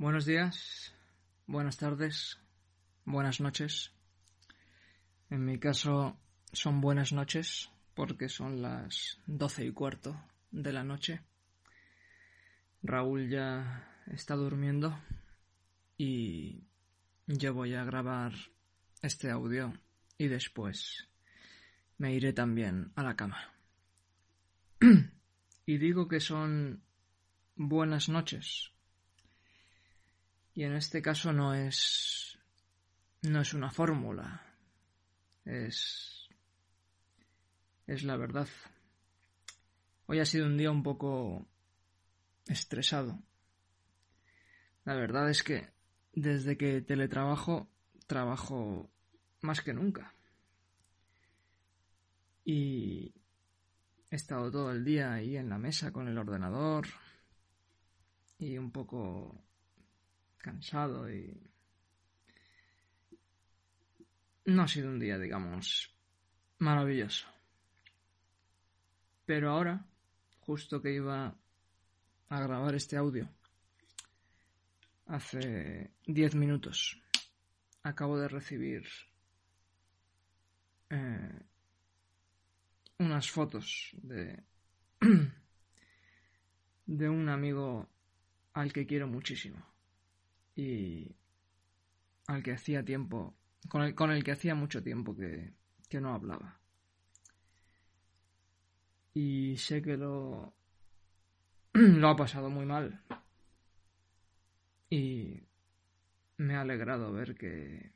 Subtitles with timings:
[0.00, 0.94] Buenos días,
[1.46, 2.38] buenas tardes,
[3.04, 3.92] buenas noches.
[5.28, 6.18] En mi caso
[6.54, 10.18] son buenas noches porque son las doce y cuarto
[10.52, 11.20] de la noche.
[12.82, 14.98] Raúl ya está durmiendo
[15.98, 16.64] y
[17.26, 18.32] yo voy a grabar
[19.02, 19.74] este audio
[20.16, 21.10] y después
[21.98, 23.52] me iré también a la cama.
[25.66, 26.82] y digo que son
[27.54, 28.72] buenas noches
[30.60, 32.38] y en este caso no es.
[33.22, 34.44] no es una fórmula.
[35.46, 36.28] Es.
[37.86, 38.46] es la verdad.
[40.04, 41.48] Hoy ha sido un día un poco
[42.46, 43.18] estresado.
[44.84, 45.72] La verdad es que
[46.12, 47.70] desde que teletrabajo,
[48.06, 48.90] trabajo
[49.40, 50.14] más que nunca.
[52.44, 53.14] Y
[54.10, 56.86] he estado todo el día ahí en la mesa con el ordenador
[58.36, 59.42] y un poco
[60.40, 61.38] cansado y...
[64.46, 65.94] No ha sido un día, digamos,
[66.58, 67.28] maravilloso.
[69.26, 69.86] Pero ahora,
[70.40, 71.36] justo que iba
[72.28, 73.28] a grabar este audio,
[75.06, 77.00] hace 10 minutos,
[77.82, 78.88] acabo de recibir
[80.88, 81.42] eh,
[82.98, 84.42] unas fotos de,
[86.86, 87.88] de un amigo
[88.54, 89.70] al que quiero muchísimo
[90.60, 91.16] y
[92.26, 93.34] al que hacía tiempo,
[93.68, 95.54] con el, con el que hacía mucho tiempo que,
[95.88, 96.60] que no hablaba.
[99.14, 100.54] Y sé que lo,
[101.72, 103.02] lo ha pasado muy mal.
[104.90, 105.44] Y
[106.36, 107.94] me ha alegrado ver que,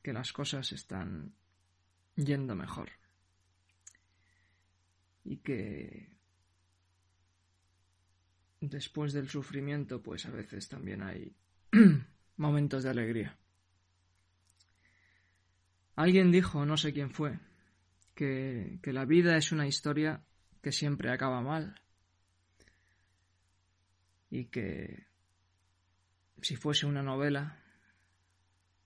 [0.00, 1.34] que las cosas están
[2.14, 2.90] yendo mejor.
[5.24, 6.12] Y que
[8.62, 11.36] después del sufrimiento, pues a veces también hay
[12.36, 13.38] momentos de alegría.
[15.96, 17.38] Alguien dijo, no sé quién fue,
[18.14, 20.24] que, que la vida es una historia
[20.62, 21.74] que siempre acaba mal
[24.30, 25.06] y que
[26.40, 27.62] si fuese una novela,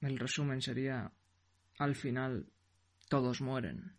[0.00, 1.12] el resumen sería,
[1.78, 2.46] al final
[3.08, 3.96] todos mueren.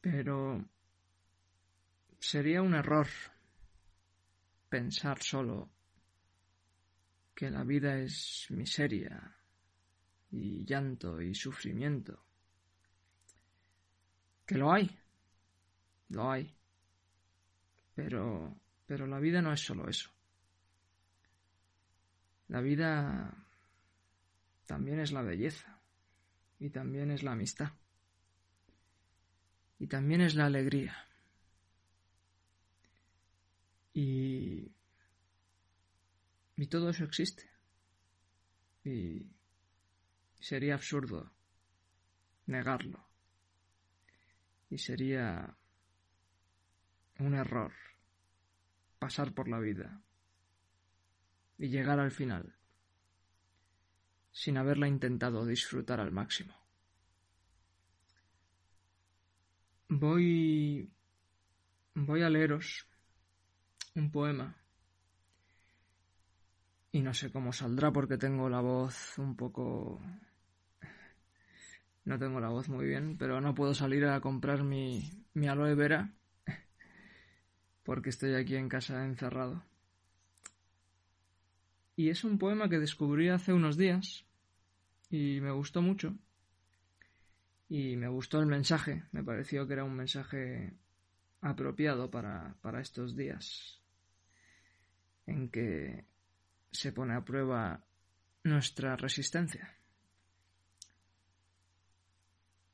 [0.00, 0.64] Pero
[2.18, 3.06] Sería un error
[4.68, 5.70] pensar solo
[7.36, 9.36] que la vida es miseria
[10.30, 12.24] y llanto y sufrimiento.
[14.46, 14.90] Que lo hay,
[16.08, 16.56] lo hay.
[17.94, 20.10] Pero, pero la vida no es solo eso.
[22.48, 23.36] La vida
[24.64, 25.82] también es la belleza
[26.58, 27.72] y también es la amistad
[29.78, 30.96] y también es la alegría.
[33.92, 34.75] Y,
[36.56, 37.50] y todo eso existe.
[38.84, 39.26] Y
[40.40, 41.32] sería absurdo
[42.46, 43.06] negarlo.
[44.70, 45.56] Y sería
[47.18, 47.72] un error
[48.98, 50.02] pasar por la vida
[51.58, 52.54] y llegar al final
[54.32, 56.54] sin haberla intentado disfrutar al máximo.
[59.88, 60.90] Voy
[61.94, 62.86] voy a leeros
[63.94, 64.65] un poema.
[66.96, 70.00] Y no sé cómo saldrá porque tengo la voz un poco...
[72.06, 75.74] No tengo la voz muy bien, pero no puedo salir a comprar mi, mi aloe
[75.74, 76.14] vera
[77.82, 79.62] porque estoy aquí en casa encerrado.
[81.96, 84.24] Y es un poema que descubrí hace unos días
[85.10, 86.16] y me gustó mucho.
[87.68, 90.72] Y me gustó el mensaje, me pareció que era un mensaje
[91.42, 93.82] apropiado para, para estos días
[95.26, 96.06] en que
[96.70, 97.84] se pone a prueba
[98.44, 99.74] nuestra resistencia.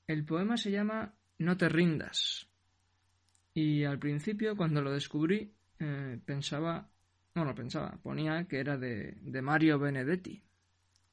[0.06, 2.48] El poema se llama No te rindas.
[3.54, 6.90] Y al principio, cuando lo descubrí, eh, pensaba,
[7.34, 10.42] no lo pensaba, ponía que era de, de Mario Benedetti.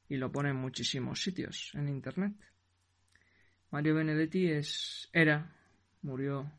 [0.08, 2.34] Y lo pone en muchísimos sitios en internet.
[3.70, 5.54] Mario Benedetti es, era,
[6.02, 6.50] murió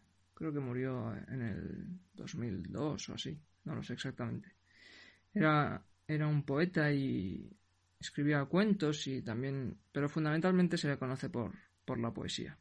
[0.42, 4.56] creo que murió en el 2002 o así, no lo sé exactamente.
[5.32, 7.50] Era, era un poeta y
[7.98, 11.54] escribía cuentos y también, pero fundamentalmente se le conoce por,
[11.86, 12.58] por la poesía.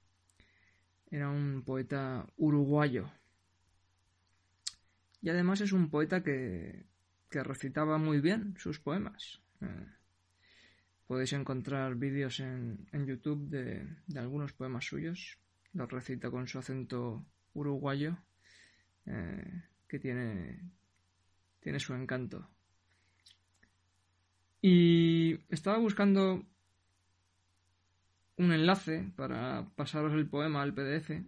[1.10, 3.10] Era un poeta uruguayo.
[5.20, 6.86] Y además es un poeta que,
[7.28, 9.42] que recitaba muy bien sus poemas.
[9.60, 9.86] Eh,
[11.08, 15.38] podéis encontrar vídeos en, en YouTube de, de, algunos poemas suyos.
[15.72, 18.16] Los recita con su acento uruguayo,
[19.06, 20.70] eh, que tiene,
[21.58, 22.48] tiene su encanto.
[24.62, 26.44] Y estaba buscando
[28.36, 31.10] un enlace para pasaros el poema al PDF.
[31.10, 31.24] Eh,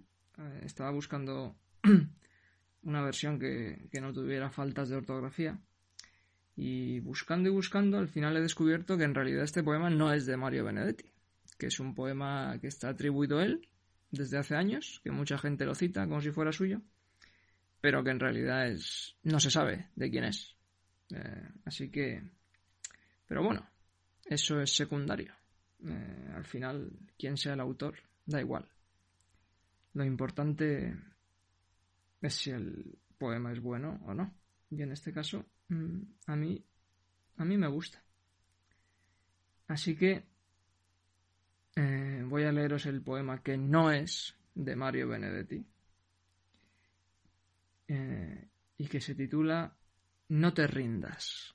[0.64, 1.56] estaba buscando
[2.82, 5.58] una versión que, que, no tuviera faltas de ortografía.
[6.56, 10.26] Y buscando y buscando, al final he descubierto que en realidad este poema no es
[10.26, 11.10] de Mario Benedetti,
[11.58, 13.68] que es un poema que está atribuido a él
[14.10, 16.82] desde hace años, que mucha gente lo cita como si fuera suyo,
[17.80, 20.56] pero que en realidad es no se sabe de quién es.
[21.10, 22.22] Eh, así que
[23.32, 23.66] pero bueno,
[24.26, 25.32] eso es secundario.
[25.86, 27.94] Eh, al final, quien sea el autor,
[28.26, 28.68] da igual.
[29.94, 30.94] Lo importante
[32.20, 34.34] es si el poema es bueno o no.
[34.68, 36.62] Y en este caso, mm, a mí,
[37.38, 38.04] a mí me gusta.
[39.68, 40.26] Así que
[41.76, 45.64] eh, voy a leeros el poema que no es de Mario Benedetti
[47.88, 49.74] eh, y que se titula
[50.28, 51.54] No te rindas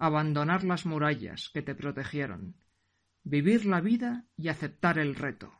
[0.00, 2.56] abandonar las murallas que te protegieron,
[3.22, 5.52] vivir la vida y aceptar el reto,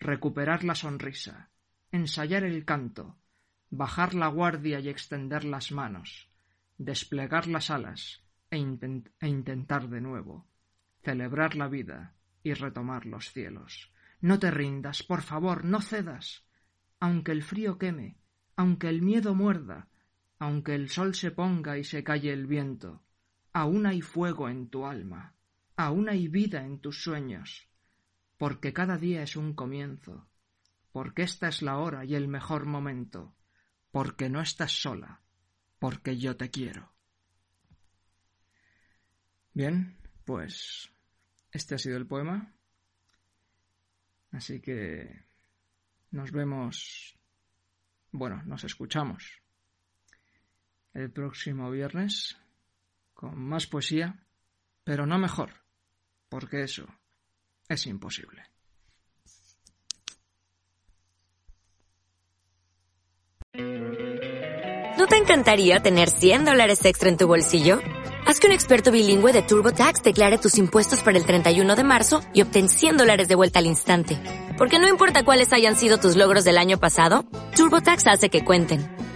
[0.00, 1.50] recuperar la sonrisa,
[1.92, 3.16] ensayar el canto,
[3.70, 6.28] bajar la guardia y extender las manos,
[6.76, 10.48] desplegar las alas e, e intentar de nuevo,
[11.04, 13.92] celebrar la vida y retomar los cielos.
[14.20, 16.44] No te rindas, por favor, no cedas.
[16.98, 18.16] Aunque el frío queme,
[18.56, 19.86] aunque el miedo muerda,
[20.40, 23.04] aunque el sol se ponga y se calle el viento,
[23.58, 25.34] aún hay fuego en tu alma,
[25.76, 27.68] aún hay vida en tus sueños,
[28.36, 30.28] porque cada día es un comienzo,
[30.92, 33.34] porque esta es la hora y el mejor momento,
[33.90, 35.22] porque no estás sola,
[35.80, 36.92] porque yo te quiero.
[39.54, 40.92] Bien, pues
[41.50, 42.54] este ha sido el poema.
[44.30, 45.24] Así que
[46.12, 47.18] nos vemos,
[48.12, 49.42] bueno, nos escuchamos
[50.94, 52.38] el próximo viernes
[53.18, 54.14] con más poesía,
[54.84, 55.50] pero no mejor,
[56.28, 56.86] porque eso
[57.68, 58.44] es imposible.
[64.96, 67.80] ¿No te encantaría tener 100 dólares extra en tu bolsillo?
[68.24, 72.20] Haz que un experto bilingüe de TurboTax declare tus impuestos para el 31 de marzo
[72.32, 74.16] y obtén 100 dólares de vuelta al instante.
[74.56, 77.24] Porque no importa cuáles hayan sido tus logros del año pasado,
[77.56, 78.97] TurboTax hace que cuenten